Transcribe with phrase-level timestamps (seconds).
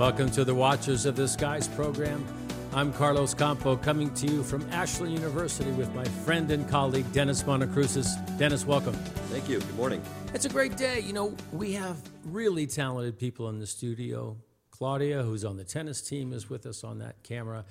[0.00, 2.24] Welcome to the Watchers of the Skies program.
[2.72, 7.42] I'm Carlos Campo coming to you from Ashland University with my friend and colleague Dennis
[7.42, 8.16] Monokroussos.
[8.38, 8.94] Dennis, welcome.
[9.28, 9.58] Thank you.
[9.58, 10.02] Good morning.
[10.32, 11.00] It's a great day.
[11.00, 14.38] You know, we have really talented people in the studio.
[14.70, 17.66] Claudia, who's on the tennis team, is with us on that camera.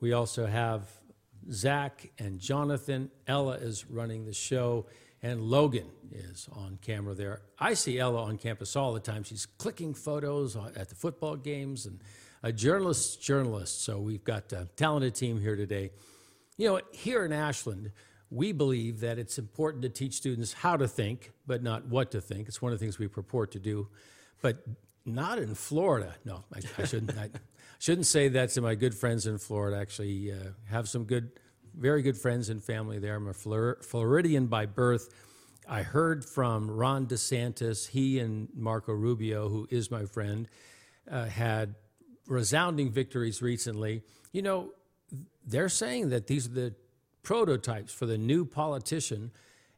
[0.00, 0.88] We also have
[1.52, 3.10] Zach and Jonathan.
[3.26, 4.86] Ella is running the show,
[5.24, 7.40] and Logan is on camera there.
[7.58, 9.24] I see Ella on campus all the time.
[9.24, 12.00] She's clicking photos at the football games and
[12.42, 13.82] a journalist's journalist.
[13.82, 15.92] So we've got a talented team here today.
[16.58, 17.90] You know, here in Ashland,
[18.30, 22.20] we believe that it's important to teach students how to think, but not what to
[22.20, 22.46] think.
[22.46, 23.88] It's one of the things we purport to do,
[24.42, 24.62] but
[25.06, 26.14] not in Florida.
[26.26, 27.16] No, I, I shouldn't.
[27.18, 27.30] I
[27.78, 29.78] shouldn't say that to my good friends in Florida.
[29.78, 31.30] Actually, uh, have some good,
[31.78, 33.16] very good friends and family there.
[33.16, 35.08] I'm a Flor- Floridian by birth.
[35.68, 37.88] I heard from Ron DeSantis.
[37.88, 40.48] He and Marco Rubio, who is my friend,
[41.10, 41.74] uh, had
[42.26, 44.02] resounding victories recently.
[44.32, 44.72] You know,
[45.46, 46.74] they're saying that these are the
[47.22, 49.30] prototypes for the new politician.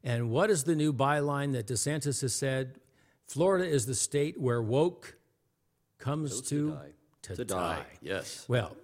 [0.03, 2.79] And what is the new byline that DeSantis has said?
[3.27, 5.17] Florida is the state where woke
[5.99, 6.91] comes to, to, die.
[7.23, 7.77] To, to die.
[7.77, 7.87] die.
[8.01, 8.45] Yes.
[8.49, 8.77] Well,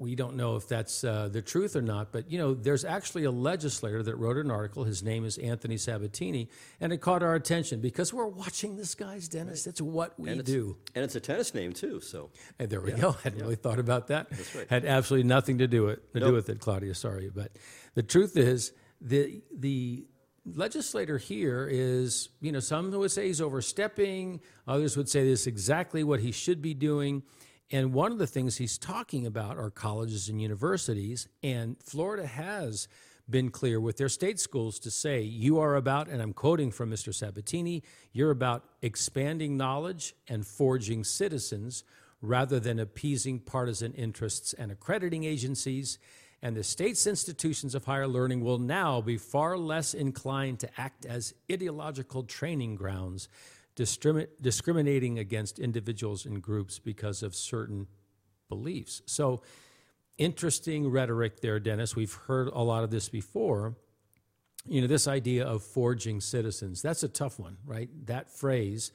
[0.00, 3.24] we don't know if that's uh, the truth or not, but you know, there's actually
[3.24, 4.84] a legislator that wrote an article.
[4.84, 6.48] His name is Anthony Sabatini,
[6.80, 9.64] and it caught our attention because we're watching this guy's Dennis.
[9.64, 10.78] That's what we and do.
[10.94, 12.00] And it's a tennis name too.
[12.00, 12.98] So and there we yeah.
[12.98, 13.10] go.
[13.10, 13.44] I hadn't yeah.
[13.44, 14.30] really thought about that.
[14.30, 14.66] That's right.
[14.70, 16.30] Had absolutely nothing to do it to nope.
[16.30, 16.94] do with it, Claudia.
[16.94, 17.52] Sorry, but
[17.94, 18.72] the truth is
[19.02, 20.06] the the
[20.46, 25.46] legislator here is, you know, some would say he's overstepping, others would say this is
[25.46, 27.22] exactly what he should be doing.
[27.70, 31.28] And one of the things he's talking about are colleges and universities.
[31.42, 32.88] And Florida has
[33.28, 36.90] been clear with their state schools to say, you are about, and I'm quoting from
[36.90, 37.14] Mr.
[37.14, 41.84] Sabatini, you're about expanding knowledge and forging citizens
[42.20, 45.98] rather than appeasing partisan interests and accrediting agencies.
[46.42, 51.06] And the state's institutions of higher learning will now be far less inclined to act
[51.06, 53.28] as ideological training grounds
[53.80, 57.86] discriminating against individuals and groups because of certain
[58.48, 59.02] beliefs.
[59.06, 59.42] So,
[60.18, 61.96] interesting rhetoric there, Dennis.
[61.96, 63.74] We've heard a lot of this before.
[64.66, 67.88] You know, this idea of forging citizens, that's a tough one, right?
[68.06, 68.92] That phrase.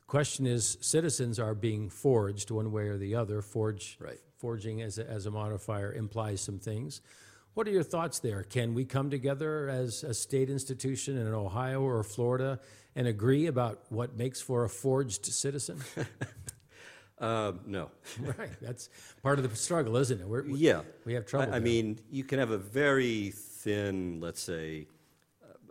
[0.00, 3.42] The question is citizens are being forged one way or the other.
[3.42, 4.20] Forge, right.
[4.38, 7.00] Forging as a, as a modifier implies some things.
[7.60, 8.42] What are your thoughts there?
[8.42, 12.58] Can we come together as a state institution in Ohio or Florida
[12.96, 15.78] and agree about what makes for a forged citizen?
[17.18, 17.90] uh, no.
[18.38, 18.48] right.
[18.62, 18.88] That's
[19.22, 20.26] part of the struggle, isn't it?
[20.26, 20.80] We're, we're, yeah.
[21.04, 21.52] We have trouble.
[21.52, 24.86] I, I mean, you can have a very thin, let's say,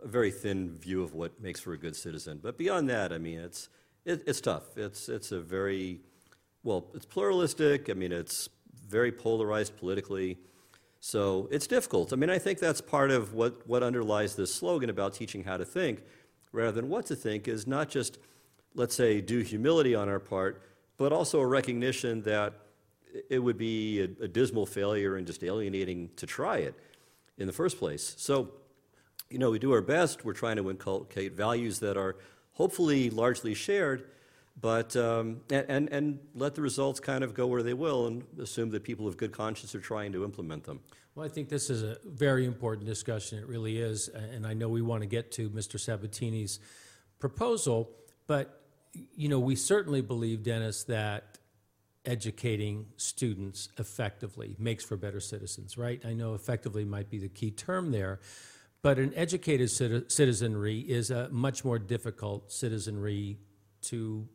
[0.00, 2.38] a very thin view of what makes for a good citizen.
[2.40, 3.68] But beyond that, I mean, it's,
[4.04, 4.78] it, it's tough.
[4.78, 5.98] It's, it's a very,
[6.62, 7.90] well, it's pluralistic.
[7.90, 8.48] I mean, it's
[8.88, 10.38] very polarized politically.
[11.00, 12.12] So it's difficult.
[12.12, 15.56] I mean, I think that's part of what, what underlies this slogan about teaching how
[15.56, 16.02] to think
[16.52, 18.18] rather than what to think is not just,
[18.74, 20.62] let's say, due humility on our part,
[20.98, 22.52] but also a recognition that
[23.30, 26.74] it would be a, a dismal failure and just alienating to try it
[27.38, 28.14] in the first place.
[28.18, 28.50] So,
[29.30, 30.24] you know, we do our best.
[30.24, 32.16] We're trying to inculcate values that are
[32.52, 34.04] hopefully largely shared,
[34.60, 38.70] but um, and, and, let the results kind of go where they will and assume
[38.70, 40.80] that people of good conscience are trying to implement them.
[41.14, 43.38] Well, I think this is a very important discussion.
[43.38, 44.08] It really is.
[44.08, 45.78] And I know we want to get to Mr.
[45.78, 46.60] Sabatini's
[47.18, 47.90] proposal,
[48.26, 48.62] but,
[49.14, 51.38] you know, we certainly believe, Dennis, that
[52.04, 56.00] educating students effectively makes for better citizens, right?
[56.04, 58.20] I know effectively might be the key term there,
[58.82, 63.36] but an educated citizenry is a much more difficult citizenry
[63.82, 64.26] to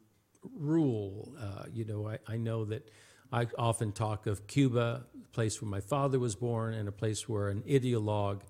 [0.56, 1.33] rule.
[1.39, 2.89] Uh, you know, I, I know that
[3.31, 7.27] I often talk of Cuba, a place where my father was born, and a place
[7.27, 8.42] where an ideologue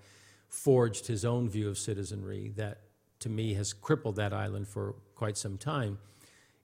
[0.47, 2.81] forged his own view of citizenry that,
[3.19, 5.97] to me, has crippled that island for quite some time.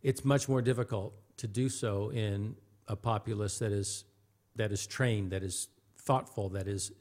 [0.04, 2.56] It's much more difficult to do so in
[2.88, 4.04] a populace that is,
[4.56, 5.68] that is trained, that is
[5.98, 6.92] thoughtful, that is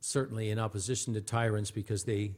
[0.00, 2.32] certainly in opposition to tyrants because they,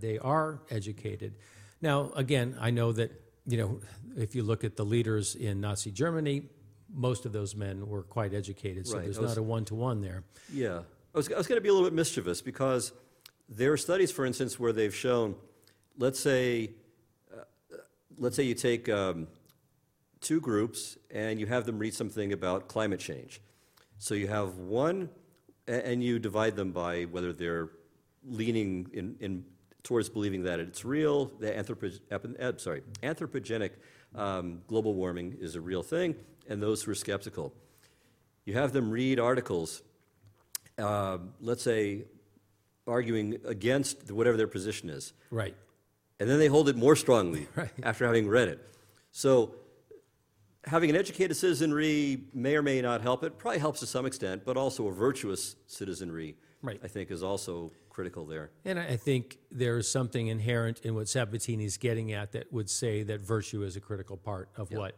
[0.00, 1.34] they are educated.
[1.82, 3.10] Now, again, I know that
[3.50, 3.80] you know,
[4.16, 6.42] if you look at the leaders in Nazi Germany,
[6.92, 9.04] most of those men were quite educated, so right.
[9.04, 10.24] there's was, not a one to one there.
[10.52, 10.80] Yeah.
[11.14, 12.92] I was, I was going to be a little bit mischievous because
[13.48, 15.34] there are studies, for instance, where they've shown,
[15.98, 16.70] let's say,
[17.32, 17.42] uh,
[18.18, 19.26] let's say you take um,
[20.20, 23.40] two groups and you have them read something about climate change.
[23.98, 25.10] So you have one,
[25.66, 27.70] and you divide them by whether they're
[28.24, 29.44] leaning in, in
[29.82, 33.70] towards believing that it's real, the anthropo- sorry, anthropogenic
[34.14, 36.14] um, global warming is a real thing,
[36.48, 37.52] and those who are skeptical.
[38.44, 39.82] You have them read articles,
[40.78, 42.04] uh, let's say,
[42.86, 45.54] arguing against whatever their position is, Right.
[46.18, 47.70] and then they hold it more strongly Right.
[47.82, 48.58] after having read it.
[49.12, 49.54] So,
[50.64, 54.42] having an educated citizenry may or may not help it, probably helps to some extent,
[54.44, 56.80] but also a virtuous citizenry, Right.
[56.82, 58.50] I think, is also critical there.
[58.64, 62.70] And I think there is something inherent in what Sabatini is getting at that would
[62.70, 64.96] say that virtue is a critical part of what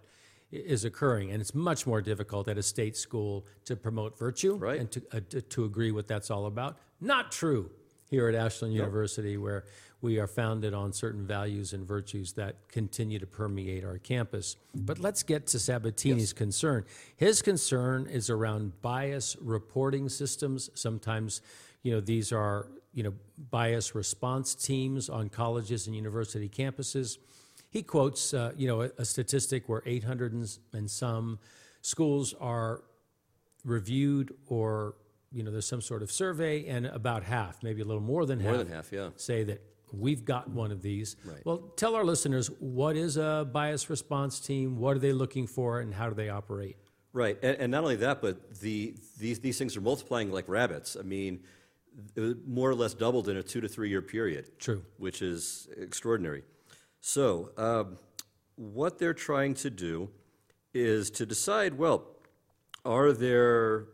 [0.53, 1.33] is occurring.
[1.33, 4.79] And it's much more difficult at a state school to promote virtue Right.
[4.79, 6.79] and to, uh, to, to agree what that's all about.
[7.01, 7.71] Not true
[8.09, 9.65] here at Ashland University, where
[10.01, 14.57] we are founded on certain values and virtues that continue to permeate our campus.
[14.75, 16.85] But let's get to Sabatini's concern.
[17.17, 20.71] His concern is around bias reporting systems.
[20.75, 21.41] Sometimes,
[21.83, 23.15] you know, these are, you know,
[23.51, 27.19] bias response teams on colleges and university campuses.
[27.71, 30.33] He quotes, uh, you know, a, a statistic where 800
[30.75, 31.39] and, some
[31.81, 32.83] schools are
[33.65, 34.95] reviewed or
[35.31, 38.43] you know there's some sort of survey and about half maybe a little more than
[38.43, 39.09] More half than half, yeah.
[39.17, 39.63] say that
[39.93, 41.45] we've got one of these Right.
[41.45, 45.81] well tell our listeners what is a bias response team what are they looking for
[45.81, 46.77] and how do they operate
[47.15, 50.97] Right, and, and not only that, but the, these, these things are multiplying like rabbits.
[50.99, 51.41] I mean,
[52.17, 54.59] it more or less doubled in a two to three year period.
[54.59, 54.83] True.
[54.99, 56.43] Which is extraordinary.
[57.01, 57.99] So, um,
[58.57, 60.11] what they're trying to do
[60.75, 62.05] is to decide well,
[62.85, 63.87] are there,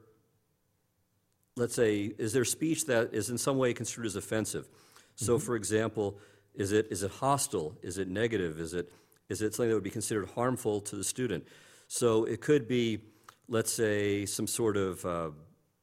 [1.56, 4.69] let's say, is there speech that is in some way construed as offensive?
[5.17, 6.19] So, for example,
[6.55, 7.77] is it, is it hostile?
[7.83, 8.61] Is it negative?
[8.61, 8.93] Is it,
[9.29, 11.44] is it something that would be considered harmful to the student?
[11.89, 13.01] So, it could be,
[13.49, 15.31] let's say, some sort of uh,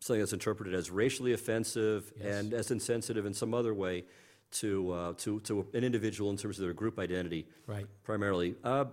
[0.06, 4.04] something that's interpreted as racially offensive and as insensitive in some other way
[4.52, 8.86] to, uh, to, to an individual in terms of their group identity right primarily, uh,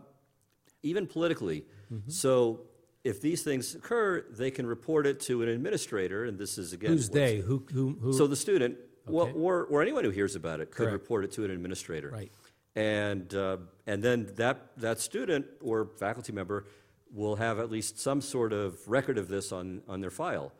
[0.82, 1.64] even politically.
[2.08, 2.62] So
[3.04, 6.92] if these things occur, they can report it to an administrator, and this is again
[6.92, 9.32] who's they who who, who So the student, Okay.
[9.36, 10.92] or or anyone who hears about it, could Correct.
[10.92, 12.08] report it to an administrator.
[12.08, 12.32] Right.
[12.74, 16.64] And uh, and then that that student or faculty member
[17.12, 20.50] will have at least some sort of record of this on on their file,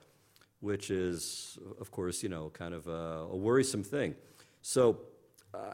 [0.63, 4.15] which is of course you know kind of a, a worrisome thing.
[4.63, 4.83] So.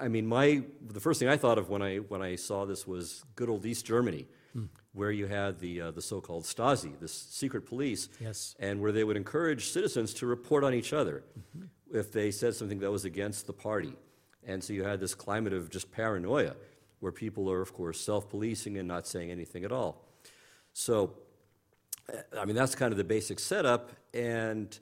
[0.05, 0.65] I mean, my
[0.97, 3.65] the first thing I thought of when I when I saw this was good old
[3.65, 4.27] East Germany,
[4.93, 8.57] where you had the uh, the so-called Stasi, this secret police, Yes.
[8.59, 11.23] and where they would encourage citizens to report on each other
[11.95, 13.95] if they said something that was against the party.
[14.45, 16.55] And so you had this climate of just paranoia
[16.99, 19.93] where people are, of course, self policing and not saying anything at all.
[20.73, 21.15] So,
[22.39, 23.91] I mean, that's kind of the basic setup.
[24.15, 24.79] And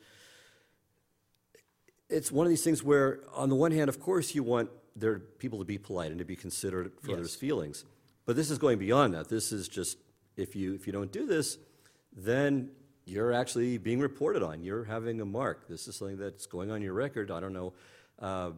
[2.08, 5.18] it's one of these things where, on the one hand, of course, you want their
[5.18, 7.84] people to be polite and to be considerate for others' feelings.
[8.24, 9.28] But this is going beyond that.
[9.28, 9.98] This is just
[10.36, 11.58] if you if you don't do this,
[12.16, 12.70] then
[13.04, 14.62] you're actually being reported on.
[14.62, 15.68] You're having a mark.
[15.68, 17.30] This is something that's going on your record.
[17.30, 17.72] I don't know
[18.18, 18.50] uh,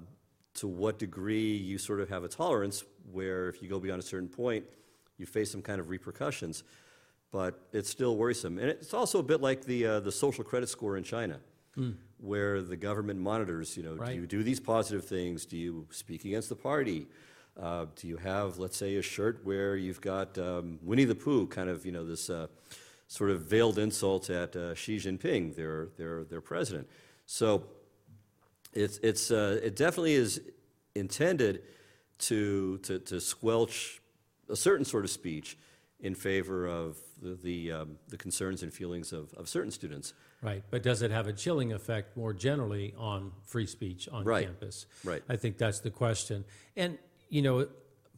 [0.54, 4.04] to what degree you sort of have a tolerance where if you go beyond a
[4.04, 4.64] certain point,
[5.18, 6.64] you face some kind of repercussions.
[7.30, 10.68] But it's still worrisome, and it's also a bit like the uh, the social credit
[10.68, 11.40] score in China,
[12.18, 13.76] where the government monitors.
[13.76, 14.14] You know, Right.
[14.14, 15.44] do you do these positive things?
[15.44, 17.06] Do you speak against the party?
[17.61, 21.47] Uh, do you have, let's say, a shirt where you've got um, Winnie the Pooh,
[21.49, 22.47] kind of, you know, this uh,
[23.08, 26.88] sort of veiled insult at uh, Xi Jinping, their, their, their president?
[27.26, 27.64] So
[28.73, 30.40] it's, it's, uh, it definitely is
[30.94, 31.62] intended
[32.20, 34.00] to, to, to squelch
[34.49, 35.58] a certain sort of speech
[36.00, 40.14] in favor of the, the, um, the concerns and feelings of, of certain students.
[40.42, 44.46] Right, but does it have a chilling effect more generally on free speech on Right,
[44.46, 44.86] campus?
[45.04, 45.22] right.
[45.28, 46.44] I think that's the question.
[46.76, 47.68] And, you know,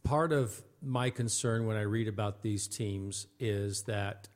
[0.03, 4.29] part of my concern when I read about these teams is that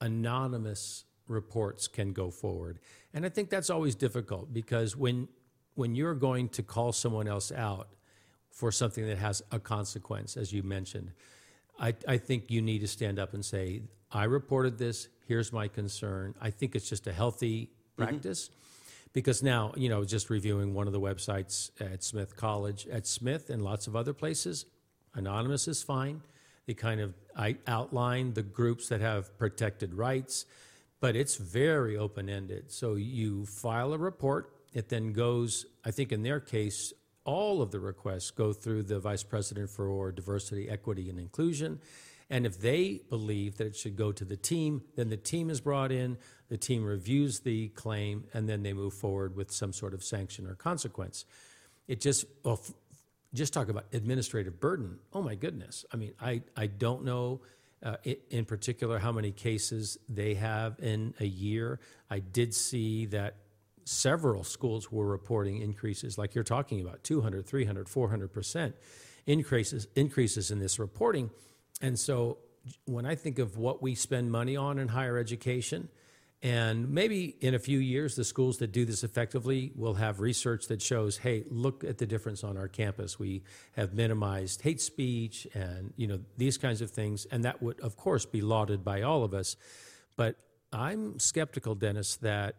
[0.00, 2.80] anonymous reports can go forward.
[3.14, 5.28] And I think that's always difficult because when,
[5.74, 7.88] when you're going to call someone else out
[8.50, 11.12] for something that has a consequence, as you mentioned,
[11.82, 15.66] I, I think you need to stand up and say, I reported this, here's my
[15.66, 16.34] concern.
[16.40, 18.04] I think it's just a healthy mm-hmm.
[18.04, 18.50] practice.
[19.12, 23.50] Because now, you know, just reviewing one of the websites at Smith College, at Smith
[23.50, 24.64] and lots of other places,
[25.14, 26.22] anonymous is fine.
[26.66, 30.46] They kind of I outline the groups that have protected rights,
[31.00, 32.70] but it's very open ended.
[32.70, 36.94] So you file a report, it then goes, I think in their case,
[37.24, 41.80] all of the requests go through the Vice President for Diversity, Equity, and Inclusion.
[42.30, 45.60] And if they believe that it should go to the team, then the team is
[45.60, 46.16] brought in,
[46.48, 50.46] the team reviews the claim, and then they move forward with some sort of sanction
[50.46, 51.26] or consequence.
[51.88, 52.60] It just, well,
[53.34, 54.98] just talk about administrative burden.
[55.12, 55.84] Oh my goodness.
[55.92, 57.42] I mean, I, I don't know
[57.82, 57.96] uh,
[58.30, 61.80] in particular how many cases they have in a year.
[62.10, 63.36] I did see that
[63.92, 68.72] several schools were reporting increases like you're talking about 200 300 400%
[69.26, 71.30] increases increases in this reporting.
[71.80, 72.38] And so
[72.84, 75.88] when i think of what we spend money on in higher education
[76.44, 80.66] and maybe in a few years the schools that do this effectively will have research
[80.66, 83.18] that shows hey look at the difference on our campus.
[83.18, 83.44] We
[83.76, 87.96] have minimized hate speech and you know these kinds of things and that would of
[87.96, 89.56] course be lauded by all of us.
[90.16, 90.36] But
[90.72, 92.56] i'm skeptical dennis that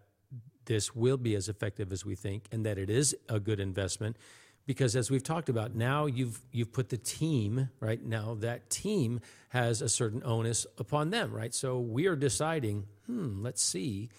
[0.66, 4.18] this will be as effective as we think and that it is a good investment.
[4.66, 8.04] Because as we've talked about now you've you've put the team right?
[8.04, 11.54] Now that team has a certain onus upon them right?
[11.54, 14.10] So we are deciding hmm let's see.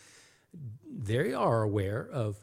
[0.86, 2.36] They are aware of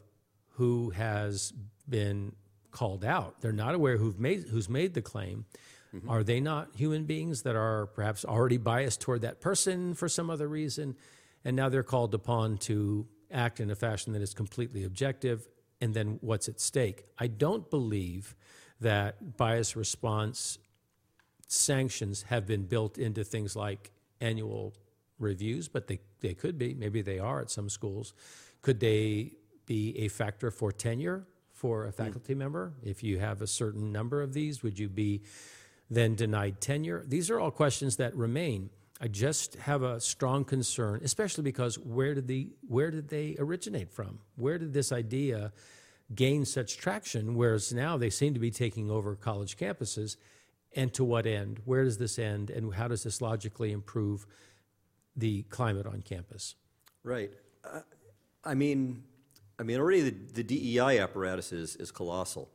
[0.54, 1.52] who has
[1.88, 2.34] been
[2.72, 3.40] called out.
[3.40, 5.44] They're not aware who've made who's made the claim.
[6.08, 10.30] Are they not human beings that are perhaps already biased toward that person for some
[10.30, 10.96] other reason?
[11.44, 15.48] And now they're called upon to act in a fashion that is completely objective
[15.80, 18.34] and then what's at stake i don't believe
[18.80, 20.58] that bias response
[21.52, 24.74] sanctions have been built into things like annual
[25.18, 26.74] reviews, but they, they could be.
[26.74, 28.14] Maybe they are at some schools.
[28.62, 29.32] Could they
[29.66, 32.02] be a factor for tenure for a hmm.
[32.02, 32.74] faculty member?
[32.82, 35.22] If you have a certain number of these, would you be
[35.90, 37.04] then denied tenure?
[37.06, 38.70] These are all questions that remain.
[39.02, 43.90] I just have a strong concern, especially because where did the where did they originate
[43.90, 44.20] from?
[44.36, 45.52] Where did this idea
[46.14, 47.34] gain such traction?
[47.34, 50.16] Whereas now they seem to be taking over college campuses,
[50.76, 51.60] and to what end?
[51.64, 54.24] Where does this end, and how does this logically improve
[55.16, 56.54] the climate on campus?
[57.02, 57.32] Right.
[57.64, 57.80] Uh,
[58.44, 59.02] I mean,
[59.58, 62.52] I mean, already the, the DEI apparatus is, is colossal.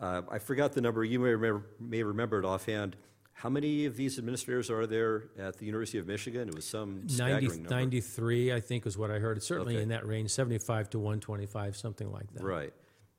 [0.00, 1.04] Uh, I forgot the number.
[1.04, 2.94] You may remember, may remember it offhand.
[3.34, 6.48] How many of these administrators are there at the University of Michigan?
[6.48, 7.70] It was some 90, staggering number.
[7.70, 9.36] 93, I think, is what I heard.
[9.36, 9.82] It's certainly Okay.
[9.82, 12.42] in that range, 75 to 125, something like that.
[12.44, 12.72] Right.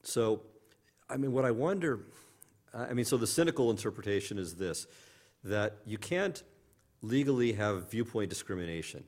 [0.04, 0.44] So,
[1.10, 2.06] I mean, what I wonder,
[2.74, 4.88] I mean, so the cynical interpretation is this
[5.44, 6.42] that you can't
[7.02, 9.04] legally have viewpoint discrimination.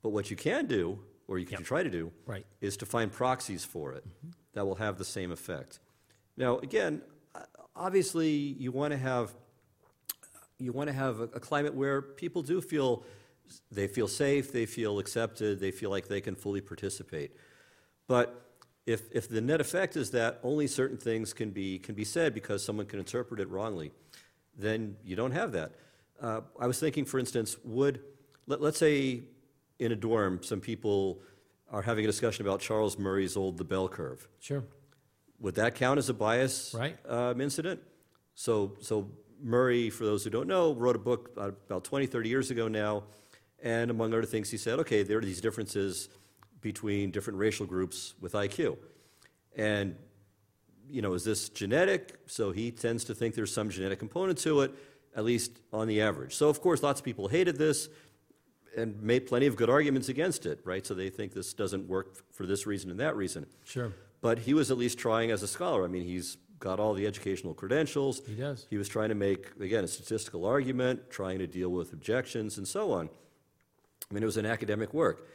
[0.00, 1.66] But what you can do, or you can Yep.
[1.66, 2.46] try to do, Right.
[2.60, 4.30] is to find proxies for it mm-hmm.
[4.52, 5.80] that will have the same effect.
[6.36, 7.02] Now, again,
[7.74, 9.34] obviously, you want to have
[10.58, 13.04] you want to have a, a climate where people do feel
[13.70, 17.32] they feel safe, they feel accepted, they feel like they can fully participate.
[18.08, 18.40] But
[18.86, 22.32] if, if the net effect is that only certain things can be, can be said
[22.34, 23.92] because someone can interpret it wrongly,
[24.56, 25.72] then you don't have that.
[26.20, 28.00] Uh, I was thinking, for instance, would,
[28.46, 29.24] let, let's say
[29.78, 31.20] in a dorm, some people
[31.70, 34.26] are having a discussion about Charles Murray's old The Bell Curve.
[34.40, 34.64] Sure.
[35.40, 36.96] Would that count as a bias Right.
[37.08, 37.80] um, incident?
[38.34, 39.10] So, so
[39.42, 43.04] Murray, for those who don't know, wrote a book about 20, 30 years ago now,
[43.62, 46.08] and among other things, he said, okay, there are these differences
[46.60, 48.76] between different racial groups with IQ.
[49.56, 49.96] And,
[50.88, 52.18] you know, is this genetic?
[52.26, 54.74] So he tends to think there's some genetic component to it,
[55.16, 56.34] at least on the average.
[56.34, 57.88] So, of course, lots of people hated this
[58.76, 60.84] and made plenty of good arguments against it, right?
[60.84, 63.46] So they think this doesn't work for this reason and that reason.
[63.64, 63.92] Sure.
[64.20, 65.84] But he was at least trying as a scholar.
[65.84, 68.22] I mean, he's got all the educational credentials.
[68.26, 68.66] He does.
[68.70, 72.66] He was trying to make, again, a statistical argument, trying to deal with objections and
[72.66, 73.08] so on.
[74.10, 75.26] I mean, it was an academic work.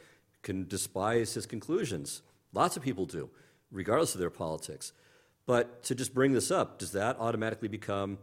[0.42, 2.22] Can despise his conclusions.
[2.52, 3.28] Lots of people do,
[3.70, 4.92] regardless of their politics.
[5.46, 8.18] But to just bring this up, does that automatically become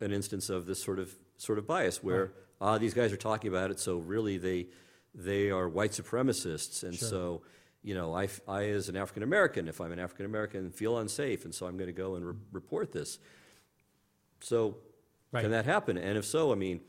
[0.00, 3.48] an instance of this sort of sort of bias where ah these guys are talking
[3.48, 4.66] about it, so really they
[5.14, 7.08] they are white supremacists, and Sure.
[7.08, 7.42] so
[7.86, 11.44] you know I, I as an African American, if I'm an African American, feel unsafe,
[11.44, 13.18] and so I'm going to go and re- report this.
[14.40, 14.76] So
[15.32, 15.42] Right.
[15.42, 15.96] can that happen?
[15.98, 16.80] And if so, I mean,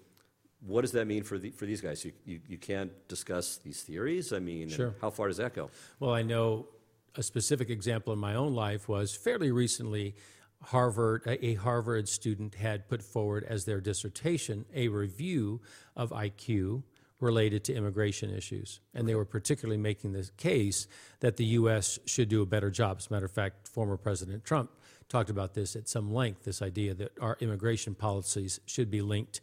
[0.66, 2.06] what does that mean for the, for these guys?
[2.06, 4.32] You, you, you can't discuss these theories.
[4.32, 4.94] I mean, Sure.
[5.02, 5.70] how far does that go?
[6.00, 6.68] Well, I know
[7.16, 10.16] a specific example in my own life was fairly recently.
[10.64, 15.62] Harvard, a a Harvard student had put forward as their dissertation a review
[15.96, 16.84] of IQ
[17.20, 18.80] related to immigration issues.
[18.94, 20.88] And they were particularly making the case
[21.20, 22.00] that the U.S.
[22.06, 22.98] should do a better job.
[23.00, 24.70] As a matter of fact, former President Trump
[25.10, 29.42] talked about this at some length this idea that our immigration policies should be linked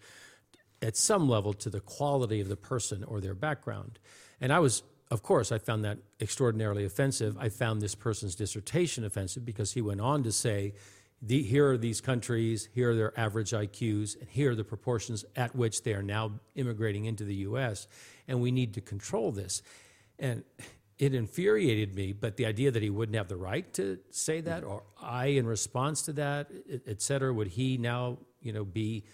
[0.82, 3.98] at some level to the quality of the person or their background.
[4.40, 7.36] And I was, of course, I found that extraordinarily offensive.
[7.38, 10.74] I found this person's dissertation offensive because he went on to say,
[11.26, 15.24] the, here are these countries, here are their average IQs, and here are the proportions
[15.36, 17.86] at which they are now immigrating into the US,
[18.28, 19.62] and we need to control this.
[20.18, 20.44] And
[20.98, 24.64] it infuriated me, but the idea that he wouldn't have the right to say that,
[24.64, 29.04] or I, in response to that, et- et cetera, would he now, you know, be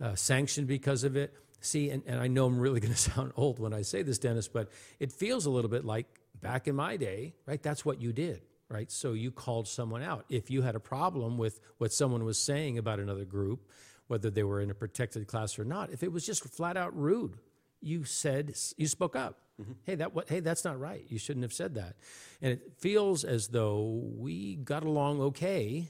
[0.00, 1.34] uh, sanctioned because of it?
[1.60, 4.18] See, and, and I know I'm really going to sound old when I say this,
[4.18, 6.06] Dennis, but it feels a little bit like
[6.40, 7.62] back in my day, right?
[7.62, 8.90] That's what you did, right?
[8.90, 10.24] So you called someone out.
[10.28, 13.68] If you had a problem with what someone was saying about another group,
[14.08, 16.96] whether they were in a protected class or not, if it was just flat out
[16.98, 17.38] rude,
[17.80, 19.38] you said you spoke up.
[19.60, 19.72] Mm-hmm.
[19.84, 20.28] Hey, that what?
[20.28, 21.04] Hey, that's not right.
[21.08, 21.96] You shouldn't have said that.
[22.40, 25.88] And it feels as though we got along okay,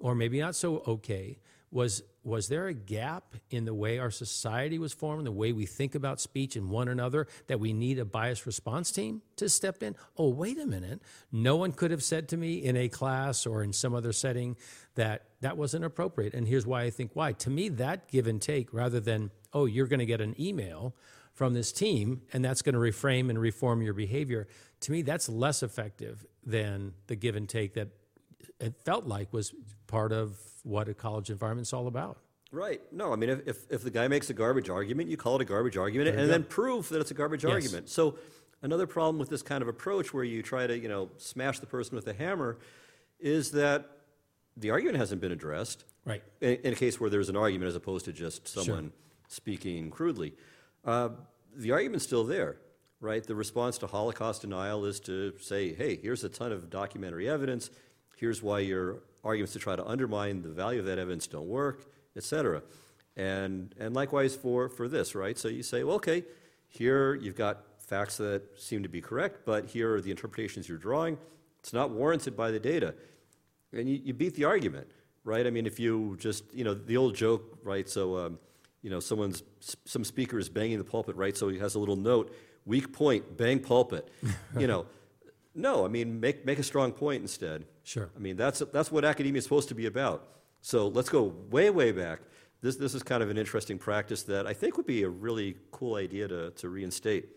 [0.00, 1.38] or maybe not so okay.
[1.76, 5.66] Was was there a gap in the way our society was formed, the way we
[5.66, 9.82] think about speech and one another, that we need a bias response team to step
[9.82, 9.94] in?
[10.16, 11.02] Oh, wait a minute.
[11.30, 14.56] No one could have said to me in a class or in some other setting
[14.94, 16.32] that that wasn't appropriate.
[16.32, 17.32] And here's why I think why.
[17.32, 20.96] To me, that give and take, rather than, oh, you're going to get an email
[21.34, 24.48] from this team and that's going to reframe and reform your behavior,
[24.80, 27.88] to me, that's less effective than the give and take that
[28.60, 29.54] it felt like was
[29.86, 32.18] part of what a college environment's all about.
[32.52, 32.80] Right.
[32.92, 35.42] No, I mean, if, if, if the guy makes a garbage argument, you call it
[35.42, 37.52] a garbage argument and then prove that it's a garbage Yes.
[37.52, 37.88] argument.
[37.88, 38.18] So
[38.62, 41.66] another problem with this kind of approach where you try to, you know, smash the
[41.66, 42.58] person with a hammer
[43.20, 43.90] is that
[44.56, 45.84] the argument hasn't been addressed.
[46.04, 46.22] Right.
[46.40, 48.92] In, in a case where there's an argument as opposed to just someone
[49.28, 50.34] speaking crudely.
[50.84, 51.10] Uh,
[51.54, 52.56] the argument's still there,
[53.00, 53.24] right?
[53.24, 57.70] The response to Holocaust denial is to say, hey, here's a ton of documentary evidence.
[58.16, 61.86] Here's why your arguments to try to undermine the value of that evidence don't work,
[62.16, 62.62] et cetera.
[63.16, 65.38] And, and likewise for, for this, right?
[65.38, 66.24] So you say, well, okay,
[66.68, 70.78] here you've got facts that seem to be correct, but here are the interpretations you're
[70.78, 71.18] drawing.
[71.60, 72.94] It's not warranted by the data.
[73.72, 74.90] And you, you beat the argument,
[75.24, 75.46] right?
[75.46, 77.88] I mean, if you just, you know, the old joke, right?
[77.88, 78.38] So, um,
[78.82, 79.42] you know, someone's,
[79.84, 81.36] some speaker is banging the pulpit, right?
[81.36, 84.08] So he has a little note, weak point, bang pulpit.
[84.58, 84.86] you know,
[85.54, 87.64] no, I mean, make, make a strong point instead.
[87.86, 88.10] Sure.
[88.16, 90.26] I mean, that's, that's what academia is supposed to be about.
[90.60, 92.18] So let's go way, way back.
[92.60, 95.56] This, this is kind of an interesting practice that I think would be a really
[95.70, 97.28] cool idea to, to reinstate.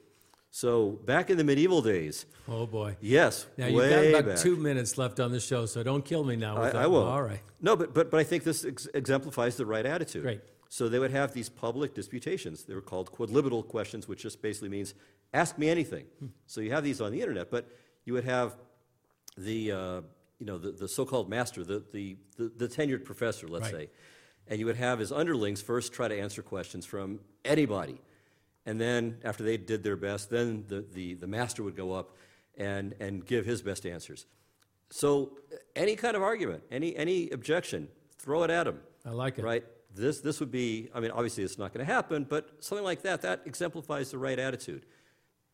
[0.49, 2.97] So back in the medieval days, Oh boy.
[2.99, 4.37] yes, Now you've got about back.
[4.39, 6.57] two minutes left on the show, so don't kill me now.
[6.57, 7.07] I, I won't.
[7.07, 7.41] All right.
[7.61, 10.23] No, but, but, but I think this ex- exemplifies the right attitude.
[10.23, 10.41] Great.
[10.69, 12.63] So they would have these public disputations.
[12.63, 14.95] They were called quodlibetal questions, which just basically means
[15.31, 16.05] ask me anything.
[16.19, 16.27] Hmm.
[16.47, 17.69] So you have these on the internet, but
[18.05, 18.55] you would have
[19.37, 20.01] the, uh,
[20.39, 23.87] you know, the, the so-called master, the, the, the, the tenured professor, let's Right.
[23.87, 23.89] say.
[24.47, 28.01] And you would have his underlings first try to answer questions from anybody.
[28.65, 32.15] And then, after they did their best, then the, the, the master would go up
[32.57, 34.25] and, and give his best answers.
[34.89, 35.37] So,
[35.75, 38.79] any kind of argument, any, any objection, throw it at him.
[39.05, 39.43] I like it.
[39.43, 39.63] Right?
[39.93, 43.01] This, this would be, I mean, obviously it's not going to happen, but something like
[43.03, 44.85] that, that exemplifies the right attitude.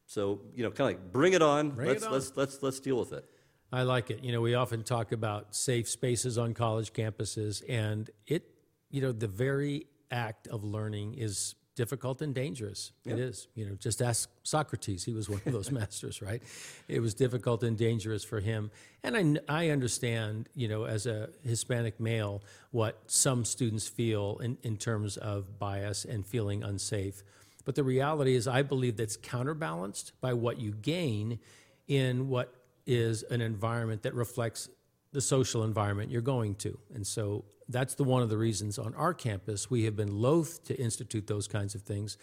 [0.08, 1.72] So, you know, kind of like bring it on.
[1.72, 2.14] Bring let's, it on.
[2.14, 3.26] Let's, let's, let's deal with it.
[3.72, 4.24] I like it.
[4.24, 8.44] You know, we often talk about safe spaces on college campuses, and it,
[8.90, 12.92] you know, the very act of learning is difficult and dangerous.
[13.06, 13.48] It is.
[13.54, 15.04] You know, just ask Socrates.
[15.04, 16.42] He was one of those masters, right?
[16.88, 18.72] It was difficult and dangerous for him.
[19.04, 24.58] And I, I understand, you know, as a Hispanic male, what some students feel in,
[24.64, 27.24] in terms of bias and feeling unsafe.
[27.66, 31.40] But the reality is, I believe that's counterbalanced by what you gain
[31.88, 32.54] in what
[32.86, 34.70] is an environment that reflects
[35.12, 36.78] the social environment you're going to.
[36.94, 40.64] And so that's the one of the reasons on our campus we have been loath
[40.66, 42.18] to institute those kinds of things.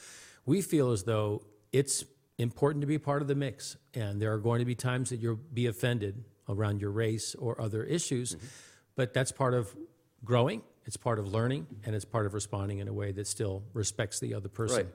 [0.44, 2.04] We feel as though it's
[2.38, 5.20] important to be part of the mix, and there are going to be times that
[5.20, 8.46] you'll be offended around your race or other issues, mm-hmm.
[8.96, 9.74] but that's part of
[10.24, 13.62] growing, it's part of learning, and it's part of responding in a way that still
[13.72, 14.76] respects the other person.
[14.76, 14.86] Right.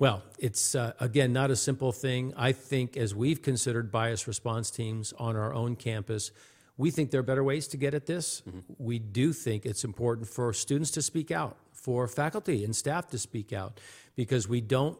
[0.00, 2.32] Well, it's uh, again not a simple thing.
[2.34, 6.32] I think as we've considered bias response teams on our own campus,
[6.78, 8.42] we think there are better ways to get at this.
[8.78, 13.18] We do think it's important for students to speak out, for faculty and staff to
[13.18, 13.78] speak out,
[14.16, 14.98] because we don't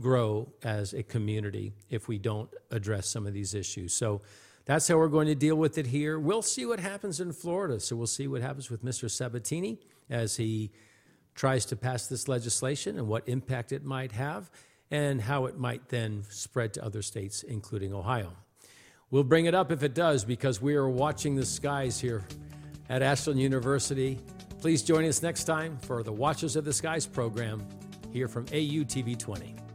[0.00, 3.92] grow as a community if we don't address some of these issues.
[3.92, 4.22] So
[4.64, 6.18] that's how we're going to deal with it here.
[6.18, 7.78] We'll see what happens in Florida.
[7.78, 9.10] So we'll see what happens with Mr.
[9.10, 10.70] Sabatini as he
[11.40, 14.50] tries to pass this legislation and what impact it might have
[14.90, 18.30] and how it might then spread to other states, including Ohio.
[19.10, 22.22] We'll bring it up if it does because we are watching the skies here
[22.90, 24.18] at Ashland University.
[24.60, 27.66] Please join us next time for the Watchers of the Skies program
[28.12, 29.69] here from AU TV 20.